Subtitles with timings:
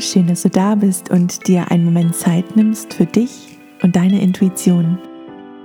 [0.00, 4.20] Schön, dass du da bist und dir einen Moment Zeit nimmst für dich und deine
[4.20, 4.98] Intuition.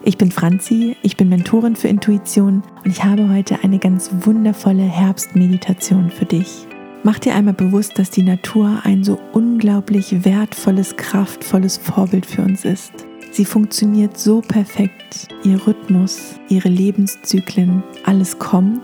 [0.03, 4.83] Ich bin Franzi, ich bin Mentorin für Intuition und ich habe heute eine ganz wundervolle
[4.83, 6.65] Herbstmeditation für dich.
[7.03, 12.63] Mach dir einmal bewusst, dass die Natur ein so unglaublich wertvolles, kraftvolles Vorbild für uns
[12.63, 12.93] ist.
[13.31, 18.81] Sie funktioniert so perfekt, ihr Rhythmus, ihre Lebenszyklen, alles kommt,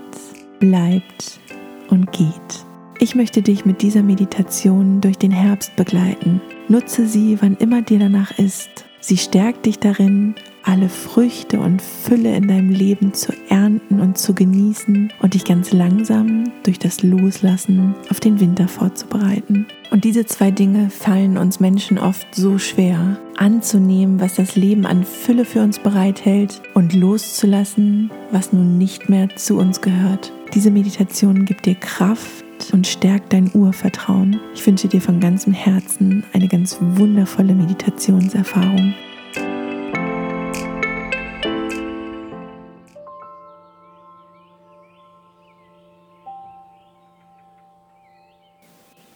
[0.60, 1.40] bleibt
[1.88, 2.67] und geht.
[3.00, 6.40] Ich möchte dich mit dieser Meditation durch den Herbst begleiten.
[6.66, 8.86] Nutze sie, wann immer dir danach ist.
[8.98, 10.34] Sie stärkt dich darin,
[10.64, 15.72] alle Früchte und Fülle in deinem Leben zu ernten und zu genießen und dich ganz
[15.72, 19.68] langsam durch das Loslassen auf den Winter vorzubereiten.
[19.92, 25.04] Und diese zwei Dinge fallen uns Menschen oft so schwer, anzunehmen, was das Leben an
[25.04, 30.32] Fülle für uns bereithält und loszulassen, was nun nicht mehr zu uns gehört.
[30.52, 34.40] Diese Meditation gibt dir Kraft und stärkt dein Urvertrauen.
[34.54, 38.94] Ich wünsche dir von ganzem Herzen eine ganz wundervolle Meditationserfahrung.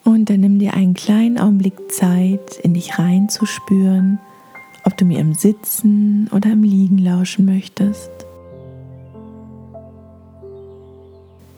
[0.05, 4.19] Und dann nimm dir einen kleinen Augenblick Zeit, in dich reinzuspüren,
[4.85, 8.11] ob du mir im Sitzen oder im Liegen lauschen möchtest.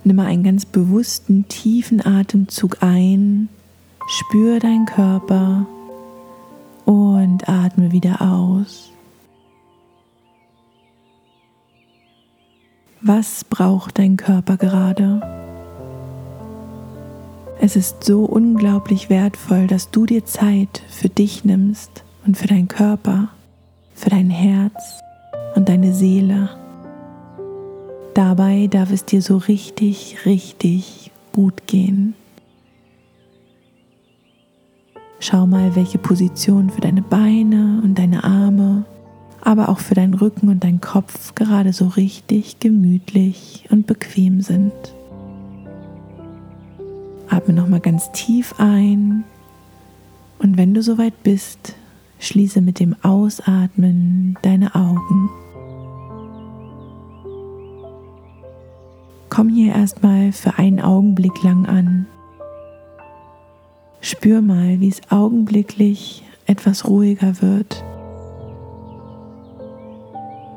[0.07, 3.49] Nimm mal einen ganz bewussten, tiefen Atemzug ein,
[4.07, 5.67] spür deinen Körper
[6.85, 8.91] und atme wieder aus.
[13.01, 15.23] Was braucht dein Körper gerade?
[17.61, 22.69] Es ist so unglaublich wertvoll, dass du dir Zeit für dich nimmst und für deinen
[22.69, 23.29] Körper,
[23.95, 25.01] für dein Herz
[25.55, 26.64] und deine Seele.
[28.15, 32.15] Dabei darf es dir so richtig, richtig gut gehen.
[35.19, 38.85] Schau mal, welche Position für deine Beine und deine Arme,
[39.41, 44.73] aber auch für deinen Rücken und deinen Kopf gerade so richtig gemütlich und bequem sind.
[47.29, 49.25] Atme nochmal ganz tief ein
[50.39, 51.75] und wenn du soweit bist,
[52.21, 55.31] schließe mit dem Ausatmen deine Augen.
[59.35, 62.07] Komm hier erstmal für einen Augenblick lang an.
[64.01, 67.83] Spür mal, wie es augenblicklich etwas ruhiger wird.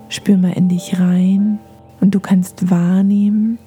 [0.10, 1.58] Spür mal in dich rein
[2.02, 3.58] und du kannst wahrnehmen,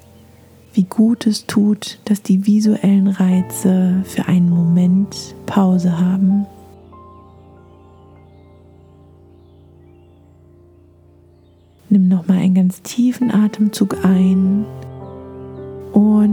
[0.73, 6.45] wie gut es tut, dass die visuellen Reize für einen Moment Pause haben.
[11.89, 14.65] Nimm nochmal einen ganz tiefen Atemzug ein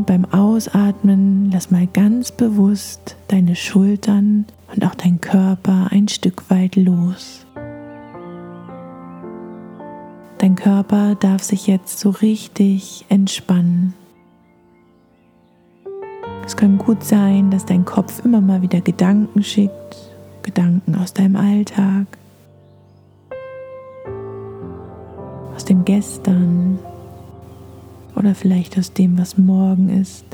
[0.09, 6.77] beim Ausatmen lass mal ganz bewusst deine Schultern und auch dein Körper ein Stück weit
[6.77, 7.45] los.
[10.39, 13.93] Dein Körper darf sich jetzt so richtig entspannen.
[16.47, 19.97] Es kann gut sein, dass dein Kopf immer mal wieder Gedanken schickt,
[20.43, 22.07] Gedanken aus deinem Alltag,
[25.55, 26.79] aus dem Gestern,
[28.19, 30.25] oder vielleicht aus dem, was morgen ist.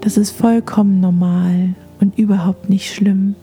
[0.00, 3.34] Das ist vollkommen normal und überhaupt nicht schlimm.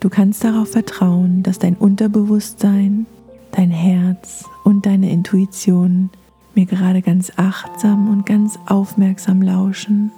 [0.00, 3.06] Du kannst darauf vertrauen, dass dein Unterbewusstsein,
[3.50, 6.10] dein Herz und deine Intuition
[6.54, 10.12] mir gerade ganz achtsam und ganz aufmerksam lauschen.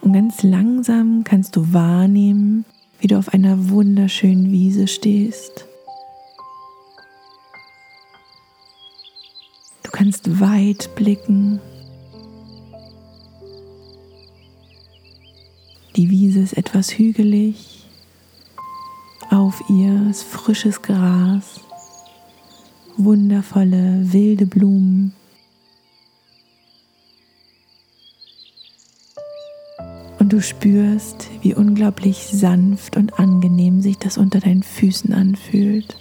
[0.00, 2.64] Und ganz langsam kannst du wahrnehmen,
[3.02, 5.66] wie du auf einer wunderschönen Wiese stehst.
[9.82, 11.60] Du kannst weit blicken.
[15.96, 17.86] Die Wiese ist etwas hügelig.
[19.30, 21.60] Auf ihr ist frisches Gras,
[22.96, 25.12] wundervolle wilde Blumen.
[30.32, 35.96] Du spürst, wie unglaublich sanft und angenehm sich das unter deinen Füßen anfühlt.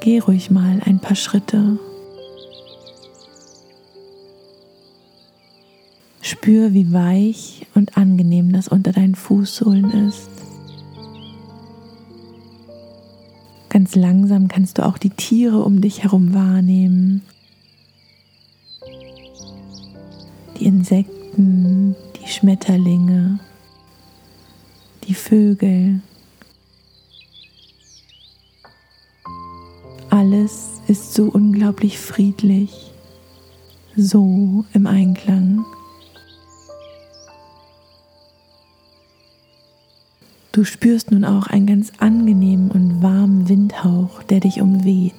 [0.00, 1.78] Geh ruhig mal ein paar Schritte.
[6.20, 10.28] Spür, wie weich und angenehm das unter deinen Fußsohlen ist.
[13.70, 17.22] Ganz langsam kannst du auch die Tiere um dich herum wahrnehmen
[20.84, 23.38] Insekten, die Schmetterlinge,
[25.08, 26.02] die Vögel.
[30.86, 32.92] ist so unglaublich friedlich,
[33.96, 35.64] so im Einklang.
[40.52, 45.14] Du spürst nun auch einen ganz angenehmen und warmen Windhauch, der dich umweht.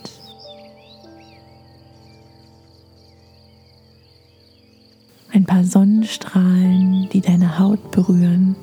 [5.65, 8.55] Sonnenstrahlen, die deine Haut berühren.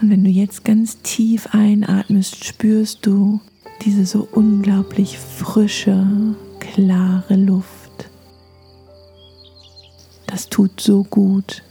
[0.00, 3.40] Und wenn du jetzt ganz tief einatmest, spürst du
[3.82, 6.06] diese so unglaublich frische,
[6.60, 8.10] klare Luft.
[10.26, 11.62] Das tut so gut.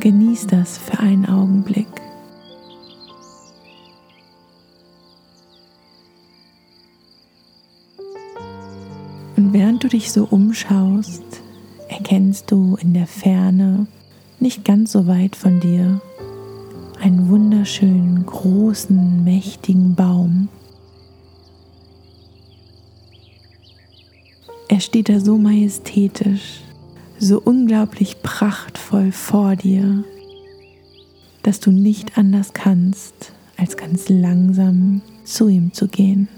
[0.00, 2.01] Genieß das für einen Augenblick.
[9.42, 11.24] Und während du dich so umschaust,
[11.88, 13.88] erkennst du in der Ferne,
[14.38, 16.00] nicht ganz so weit von dir,
[17.00, 20.48] einen wunderschönen, großen, mächtigen Baum.
[24.68, 26.60] Er steht da so majestätisch,
[27.18, 30.04] so unglaublich prachtvoll vor dir,
[31.42, 36.28] dass du nicht anders kannst, als ganz langsam zu ihm zu gehen.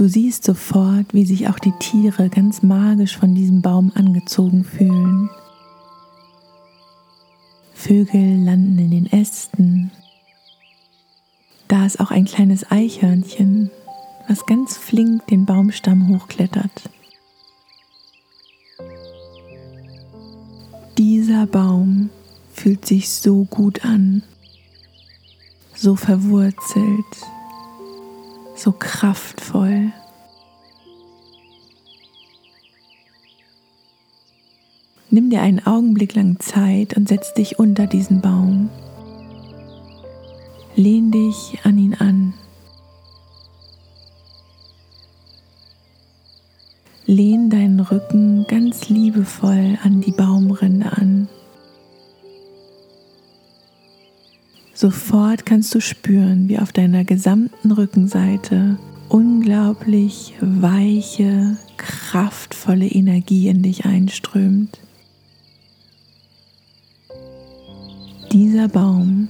[0.00, 5.28] Du siehst sofort, wie sich auch die Tiere ganz magisch von diesem Baum angezogen fühlen.
[7.74, 9.90] Vögel landen in den Ästen.
[11.68, 13.70] Da ist auch ein kleines Eichhörnchen,
[14.26, 16.88] was ganz flink den Baumstamm hochklettert.
[20.96, 22.08] Dieser Baum
[22.54, 24.22] fühlt sich so gut an,
[25.74, 27.04] so verwurzelt,
[28.60, 29.92] so kraftvoll.
[35.10, 38.68] Nimm dir einen Augenblick lang Zeit und setz dich unter diesen Baum.
[40.76, 42.34] Lehn dich an ihn an.
[47.06, 51.28] Lehn deinen Rücken ganz liebevoll an die Baumrinde an.
[54.80, 58.78] Sofort kannst du spüren, wie auf deiner gesamten Rückenseite
[59.10, 64.78] unglaublich weiche, kraftvolle Energie in dich einströmt.
[68.32, 69.28] Dieser Baum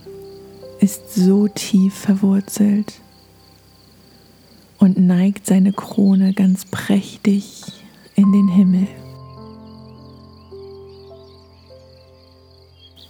[0.78, 3.00] ist so tief verwurzelt
[4.78, 7.64] und neigt seine Krone ganz prächtig
[8.14, 8.86] in den Himmel.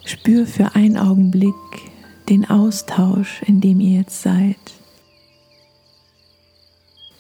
[0.07, 1.90] Spür für einen Augenblick
[2.31, 4.57] den Austausch, in dem ihr jetzt seid.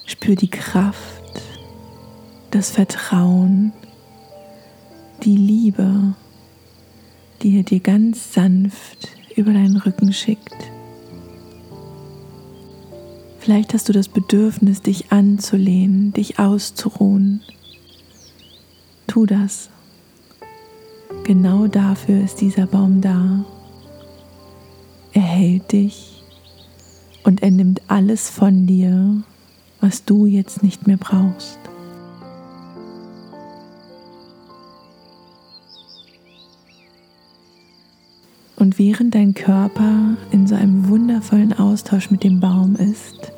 [0.07, 1.43] Spür die Kraft,
[2.53, 3.73] das Vertrauen,
[5.25, 6.15] die Liebe,
[7.43, 10.57] die er dir ganz sanft über deinen Rücken schickt.
[13.41, 17.41] Vielleicht hast du das Bedürfnis, dich anzulehnen, dich auszuruhen.
[19.09, 19.71] Tu das.
[21.25, 23.45] Genau dafür ist dieser Baum da.
[25.21, 26.23] Er hält dich
[27.25, 29.23] und er nimmt alles von dir,
[29.79, 31.59] was du jetzt nicht mehr brauchst.
[38.57, 43.31] Und während dein Körper in so einem wundervollen Austausch mit dem Baum ist,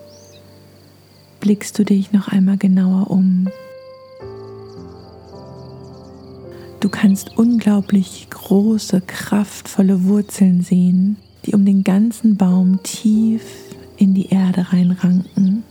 [1.40, 3.48] blickst du dich noch einmal genauer um.
[6.78, 13.42] Du kannst unglaublich große, kraftvolle Wurzeln sehen, die um den ganzen Baum tief
[13.96, 15.64] in die Erde reinranken.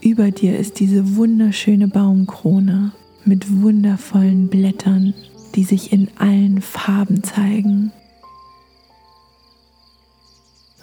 [0.00, 2.92] Über dir ist diese wunderschöne Baumkrone
[3.24, 5.14] mit wundervollen Blättern
[5.54, 7.92] die sich in allen Farben zeigen.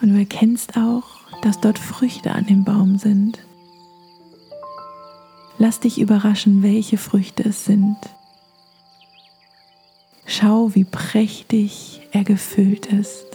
[0.01, 1.03] Und du erkennst auch,
[1.41, 3.39] dass dort Früchte an dem Baum sind.
[5.57, 7.97] Lass dich überraschen, welche Früchte es sind.
[10.33, 13.25] Schau, wie prächtig er gefüllt ist.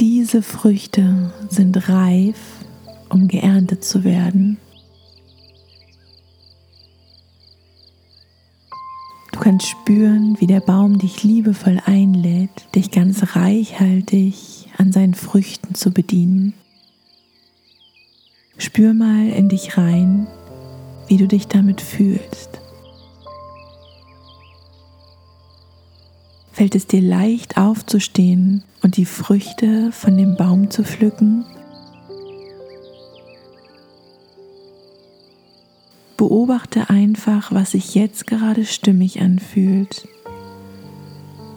[0.00, 2.38] Diese Früchte sind reif,
[3.10, 4.56] um geerntet zu werden.
[9.42, 15.90] kannst spüren, wie der Baum dich liebevoll einlädt, dich ganz reichhaltig an seinen Früchten zu
[15.90, 16.54] bedienen.
[18.56, 20.26] Spür mal in dich rein,
[21.08, 22.61] wie du dich damit fühlst.
[26.52, 31.44] Fällt es dir leicht aufzustehen und die Früchte von dem Baum zu pflücken?
[36.18, 40.06] Beobachte einfach, was sich jetzt gerade stimmig anfühlt.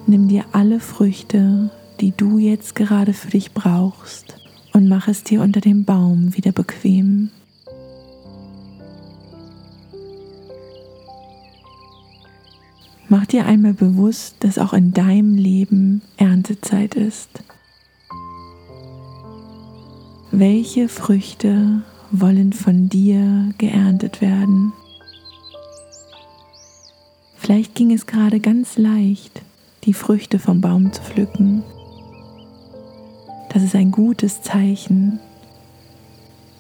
[0.08, 4.38] Nimm dir alle Früchte, die du jetzt gerade für dich brauchst
[4.72, 7.32] und mach es dir unter dem Baum wieder bequem.
[13.08, 17.30] Mach dir einmal bewusst, dass auch in deinem Leben Erntezeit ist.
[20.32, 24.74] Welche Früchte wollen von dir geerntet werden?
[27.36, 29.44] Vielleicht ging es gerade ganz leicht,
[29.84, 31.64] die Früchte vom Baum zu pflücken.
[33.54, 35.20] Das ist ein gutes Zeichen,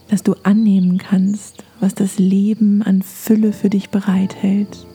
[0.09, 4.85] dass du annehmen kannst, was das Leben an Fülle für dich bereithält.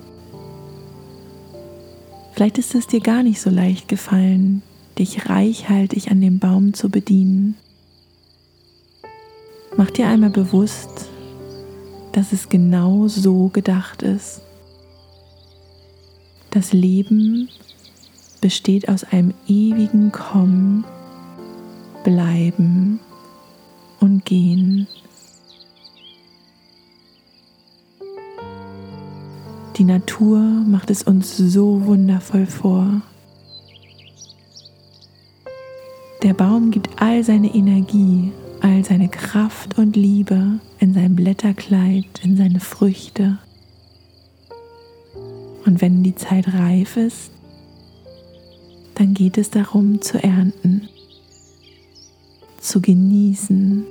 [2.33, 4.63] Vielleicht ist es dir gar nicht so leicht gefallen,
[4.99, 7.57] dich reichhaltig an dem Baum zu bedienen.
[9.77, 11.09] Mach dir einmal bewusst,
[12.13, 14.43] dass es genau so gedacht ist.
[16.51, 17.49] Das Leben
[18.41, 20.85] besteht aus einem ewigen Kommen,
[22.03, 22.99] Bleiben
[24.01, 24.89] und Gehen.
[29.81, 33.01] Die Natur macht es uns so wundervoll vor.
[36.23, 42.37] Der Baum gibt all seine Energie, all seine Kraft und Liebe in sein Blätterkleid, in
[42.37, 43.39] seine Früchte.
[45.65, 47.31] Und wenn die Zeit reif ist,
[48.97, 50.91] dann geht es darum zu ernten,
[52.61, 53.87] zu genießen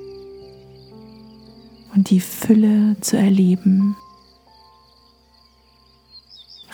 [1.96, 3.96] und die Fülle zu erleben.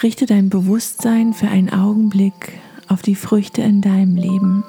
[0.06, 2.60] Richte dein Bewusstsein für einen Augenblick
[2.90, 4.64] auf die Früchte in deinem Leben.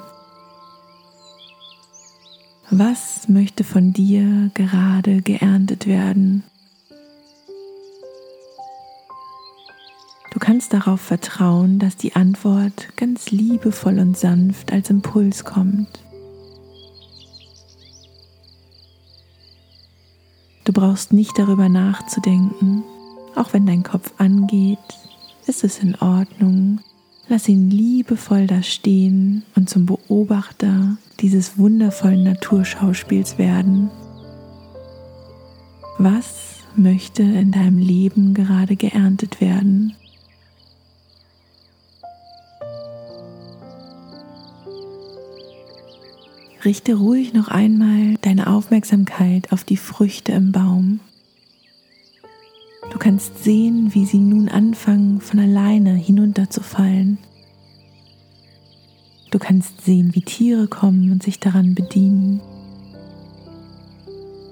[2.71, 6.41] Was möchte von dir gerade geerntet werden?
[10.31, 15.99] Du kannst darauf vertrauen, dass die Antwort ganz liebevoll und sanft als Impuls kommt.
[20.63, 22.81] Du brauchst nicht darüber nachzudenken,
[23.35, 24.79] auch wenn dein Kopf angeht,
[25.47, 26.79] ist es in Ordnung.
[27.29, 33.89] Lass ihn liebevoll da stehen und zum Beobachter dieses wundervollen Naturschauspiels werden.
[35.97, 39.93] Was möchte in deinem Leben gerade geerntet werden?
[46.63, 50.99] Richte ruhig noch einmal deine Aufmerksamkeit auf die Früchte im Baum.
[53.07, 57.17] Du kannst sehen, wie sie nun anfangen von alleine hinunterzufallen.
[59.31, 62.41] Du kannst sehen, wie Tiere kommen und sich daran bedienen.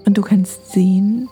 [0.06, 1.28] Und du kannst sehen,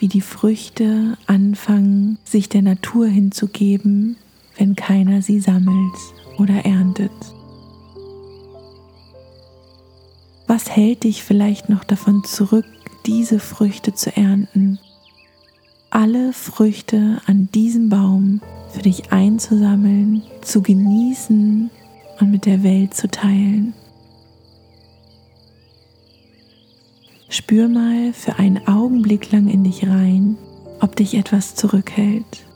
[0.00, 4.16] wie die Früchte anfangen, sich der Natur hinzugeben,
[4.56, 5.94] wenn keiner sie sammelt
[6.36, 7.12] oder erntet.
[10.48, 12.66] Was hält dich vielleicht noch davon zurück,
[13.06, 14.80] diese Früchte zu ernten?
[15.90, 18.40] Alle Früchte an diesem Baum
[18.72, 21.70] für dich einzusammeln, zu genießen
[22.20, 23.74] und mit der Welt zu teilen.
[27.28, 30.36] Spür mal für einen Augenblick lang in dich rein,
[30.80, 32.46] ob dich etwas zurückhält.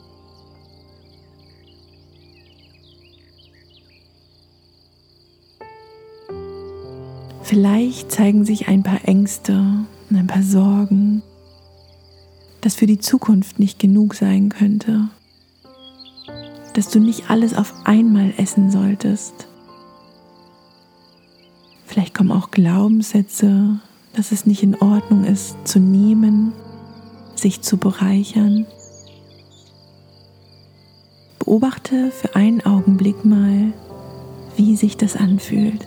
[7.43, 11.21] Vielleicht zeigen sich ein paar Ängste und ein paar Sorgen
[12.65, 15.07] dass für die Zukunft nicht genug sein könnte,
[16.73, 19.47] dass du nicht alles auf einmal essen solltest.
[21.85, 23.79] Vielleicht kommen auch Glaubenssätze,
[24.15, 26.53] dass es nicht in Ordnung ist, zu nehmen,
[27.35, 28.65] sich zu bereichern.
[31.37, 33.73] Beobachte für einen Augenblick mal,
[34.55, 35.85] wie sich das anfühlt,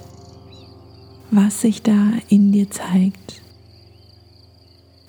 [1.32, 3.42] was sich da in dir zeigt.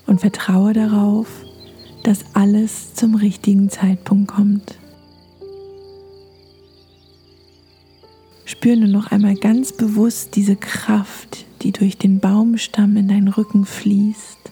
[0.07, 1.27] Und vertraue darauf,
[2.03, 4.77] dass alles zum richtigen Zeitpunkt kommt.
[8.45, 13.65] Spür nur noch einmal ganz bewusst diese Kraft, die durch den Baumstamm in deinen Rücken
[13.65, 14.51] fließt.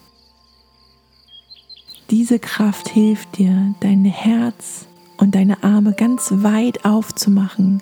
[2.10, 4.86] Diese Kraft hilft dir, dein Herz
[5.18, 7.82] und deine Arme ganz weit aufzumachen,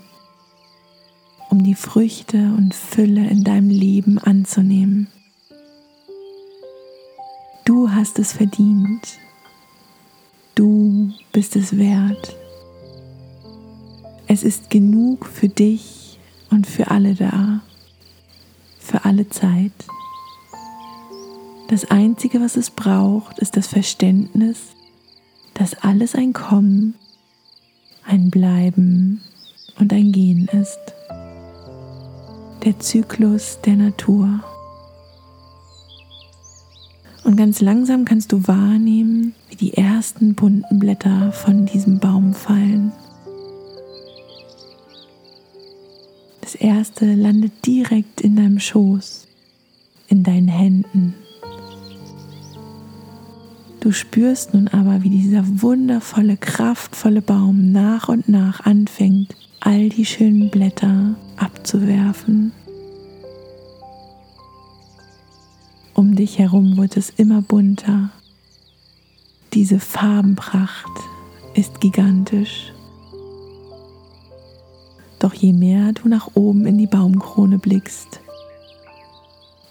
[1.49, 5.07] um die Früchte und Fülle in deinem Leben anzunehmen.
[7.65, 9.19] Du hast es verdient.
[10.55, 12.33] Du bist es wert.
[14.25, 16.17] Es ist genug für dich
[16.49, 17.59] und für alle da,
[18.79, 19.73] für alle Zeit.
[21.67, 24.59] Das Einzige, was es braucht, ist das Verständnis,
[25.55, 26.95] dass alles ein Kommen,
[28.05, 29.21] ein Bleiben
[29.77, 30.79] und ein Gehen ist.
[32.63, 34.39] Der Zyklus der Natur.
[37.25, 42.91] Und ganz langsam kannst du wahrnehmen, wie die ersten bunten Blätter von diesem Baum fallen.
[46.41, 49.27] Das erste landet direkt in deinem Schoß,
[50.07, 51.15] in deinen Händen.
[53.79, 60.05] Du spürst nun aber, wie dieser wundervolle, kraftvolle Baum nach und nach anfängt, all die
[60.05, 62.51] schönen Blätter abzuwerfen.
[65.95, 68.09] Um dich herum wird es immer bunter.
[69.53, 70.91] Diese Farbenpracht
[71.53, 72.73] ist gigantisch.
[75.19, 78.19] Doch je mehr du nach oben in die Baumkrone blickst,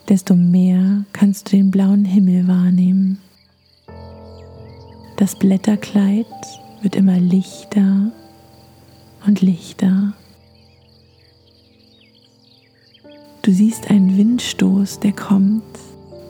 [0.09, 3.21] desto mehr kannst du den blauen Himmel wahrnehmen.
[5.19, 6.27] Das Blätterkleid
[6.81, 8.11] wird immer lichter
[9.27, 10.15] und lichter.
[13.43, 15.63] Du siehst einen Windstoß, der kommt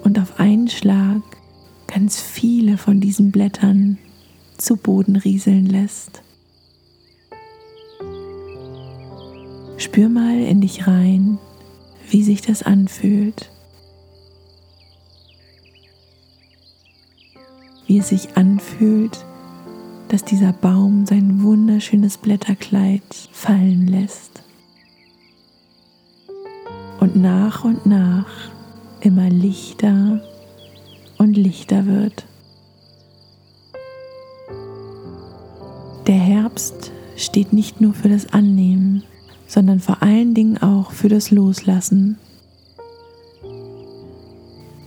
[0.04, 1.22] und auf einen Schlag
[1.86, 3.98] ganz viele von diesen Blättern
[4.58, 6.22] zu Boden rieseln lässt.
[9.76, 11.38] Spür mal in dich rein,
[12.08, 13.50] wie sich das anfühlt.
[17.86, 19.24] Wie es sich anfühlt,
[20.08, 24.42] dass dieser Baum sein wunderschönes Blätterkleid fallen lässt.
[27.00, 28.26] Und nach und nach
[29.04, 30.20] immer lichter
[31.18, 32.24] und lichter wird.
[36.06, 39.04] Der Herbst steht nicht nur für das Annehmen,
[39.46, 42.18] sondern vor allen Dingen auch für das Loslassen.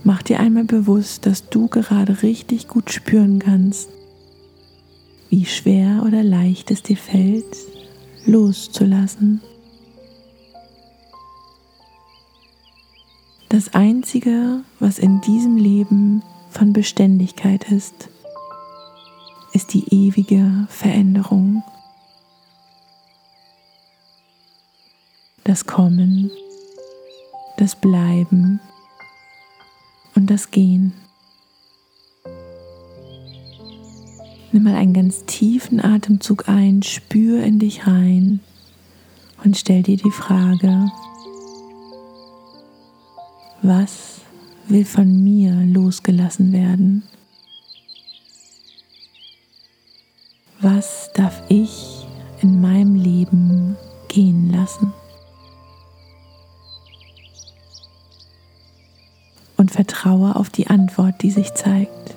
[0.04, 3.88] Mach dir einmal bewusst, dass du gerade richtig gut spüren kannst,
[5.28, 7.56] wie schwer oder leicht es dir fällt,
[8.24, 9.42] loszulassen.
[13.58, 18.08] Das Einzige, was in diesem Leben von Beständigkeit ist,
[19.52, 21.64] ist die ewige Veränderung.
[25.42, 26.30] Das Kommen,
[27.56, 28.60] das Bleiben
[30.14, 30.92] und das Gehen.
[34.52, 38.38] Nimm mal einen ganz tiefen Atemzug ein, spür in dich rein
[39.42, 40.92] und stell dir die Frage,
[43.62, 44.20] was
[44.68, 47.02] will von mir losgelassen werden?
[50.60, 52.06] Was darf ich
[52.40, 53.76] in meinem Leben
[54.08, 54.92] gehen lassen?
[59.56, 62.14] Und vertraue auf die Antwort, die sich zeigt.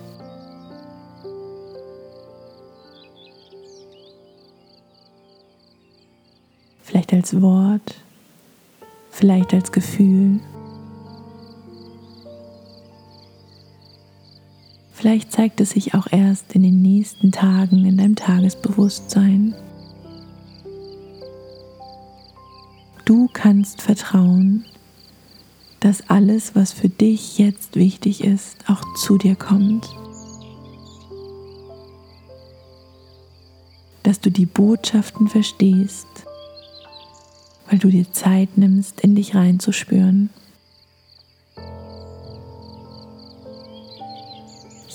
[6.84, 7.96] Vielleicht als Wort,
[9.12, 10.40] vielleicht als Gefühl.
[15.02, 19.56] Vielleicht zeigt es sich auch erst in den nächsten Tagen in deinem Tagesbewusstsein.
[23.04, 24.64] Du kannst vertrauen,
[25.80, 29.90] dass alles, was für dich jetzt wichtig ist, auch zu dir kommt.
[34.04, 36.28] Dass du die Botschaften verstehst,
[37.68, 40.30] weil du dir Zeit nimmst, in dich reinzuspüren.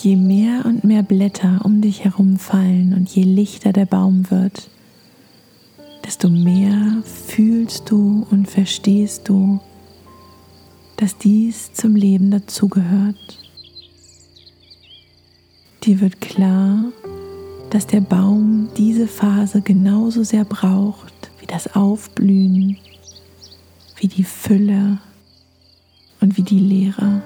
[0.06, 4.70] Je mehr und mehr Blätter um dich herum fallen und je lichter der Baum wird,
[6.04, 9.58] desto mehr fühlst du und verstehst du,
[10.96, 13.50] dass dies zum Leben dazugehört.
[15.82, 16.84] Dir wird klar,
[17.70, 22.76] dass der Baum diese Phase genauso sehr braucht wie das Aufblühen,
[23.96, 25.00] wie die Fülle
[26.20, 27.24] und wie die Leere.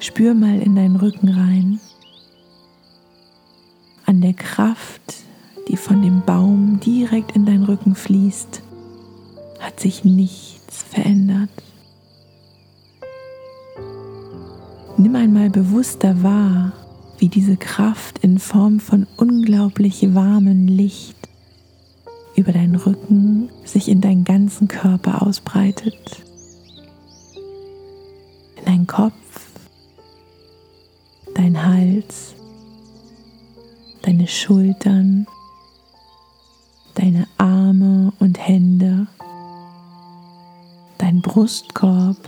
[0.00, 1.78] Spür mal in deinen Rücken rein.
[4.06, 5.14] An der Kraft,
[5.68, 8.62] die von dem Baum direkt in deinen Rücken fließt,
[9.60, 11.50] hat sich nichts verändert.
[14.96, 16.72] Nimm einmal bewusster wahr,
[17.18, 21.16] wie diese Kraft in Form von unglaublich warmem Licht
[22.36, 26.22] über deinen Rücken sich in deinen ganzen Körper ausbreitet.
[28.56, 29.12] In deinen Kopf,
[31.40, 32.34] dein Hals,
[34.02, 35.26] deine Schultern,
[36.94, 39.06] deine Arme und Hände,
[40.98, 42.18] dein Brustkorb,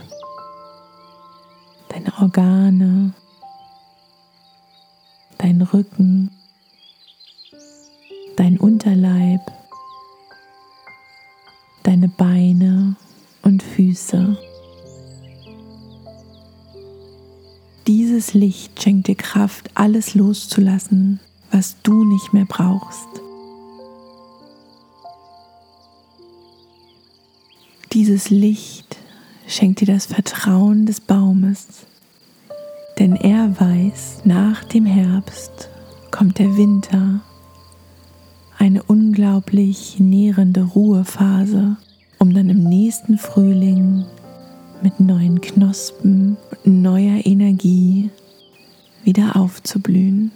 [1.89, 3.13] deine Organe,
[5.37, 6.31] dein Rücken,
[8.35, 9.41] dein Unterleib,
[11.83, 12.95] deine Beine
[13.43, 14.52] und Füße.
[17.87, 21.19] Dieses Licht schenkt dir Kraft, alles loszulassen,
[21.51, 23.09] was du nicht mehr brauchst.
[27.91, 28.97] Dieses Licht
[29.47, 31.85] schenkt dir das Vertrauen des Baumes,
[32.99, 35.69] denn er weiß, nach dem Herbst
[36.09, 37.19] kommt der Winter,
[38.57, 41.75] eine unglaublich nährende Ruhephase,
[42.17, 44.05] um dann im nächsten Frühling
[44.83, 48.09] mit neuen Knospen und neuer Energie
[49.05, 50.31] wieder aufzublühen.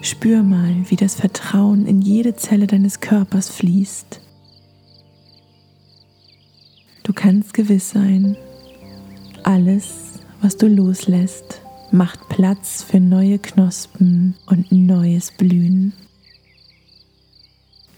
[0.00, 4.20] Spür mal, wie das Vertrauen in jede Zelle deines Körpers fließt.
[7.02, 8.36] Du kannst gewiss sein,
[9.42, 15.92] alles, was du loslässt, macht Platz für neue Knospen und neues Blühen.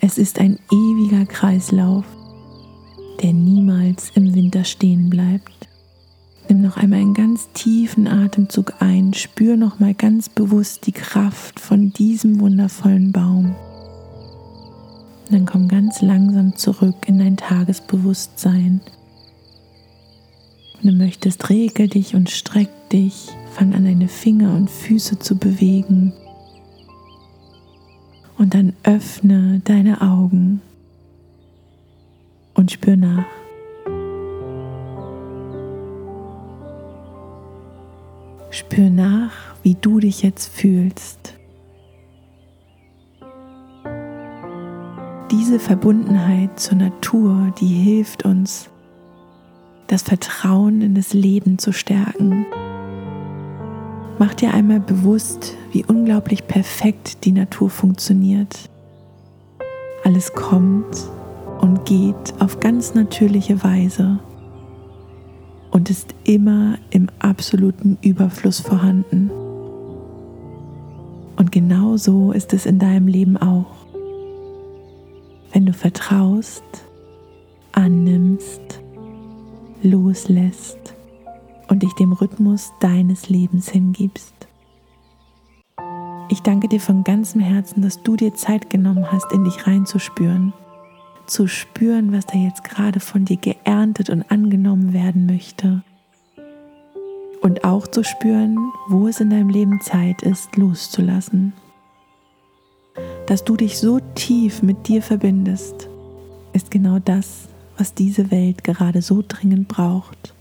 [0.01, 2.05] Es ist ein ewiger Kreislauf,
[3.27, 5.69] der niemals im Winter stehen bleibt.
[6.49, 11.59] Nimm noch einmal einen ganz tiefen Atemzug ein, spür noch mal ganz bewusst die Kraft
[11.59, 13.57] von diesem wundervollen Baum.
[15.25, 18.81] Und dann komm ganz langsam zurück in dein Tagesbewusstsein.
[20.81, 25.37] Wenn du möchtest, regel dich und streck dich, fang an deine Finger und Füße zu
[25.37, 26.13] bewegen.
[28.39, 30.63] Und dann öffne deine Augen
[32.57, 33.25] und spür nach.
[38.51, 41.35] Spür nach, wie du dich jetzt fühlst.
[45.31, 48.71] Diese Verbundenheit zur Natur, die hilft uns,
[49.89, 52.47] das Vertrauen in das Leben zu stärken.
[54.19, 58.71] Mach dir einmal bewusst, wie unglaublich perfekt die Natur funktioniert.
[60.05, 61.11] Alles kommt
[61.61, 64.19] und geht auf ganz natürliche Weise
[65.71, 69.31] und ist immer im absoluten Überfluss vorhanden.
[71.37, 73.67] Und genau so ist es in deinem Leben auch.
[75.53, 76.65] Wenn du vertraust,
[77.73, 78.81] annimmst,
[79.83, 80.95] loslässt
[81.69, 84.35] und dich dem Rhythmus deines Lebens hingibst.
[86.29, 90.53] Ich danke dir von ganzem Herzen, dass du dir Zeit genommen hast, in dich reinzuspüren
[91.27, 95.83] zu spüren, was da jetzt gerade von dir geerntet und angenommen werden möchte.
[97.43, 98.57] Und auch zu spüren,
[98.89, 101.53] wo es in deinem Leben Zeit ist, loszulassen.
[103.27, 105.89] Dass du dich so tief mit dir verbindest,
[106.53, 110.35] ist genau das, was diese Welt gerade so dringend braucht.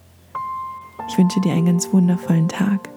[1.10, 2.95] Ich wünsche dir einen ganz wundervollen Tag.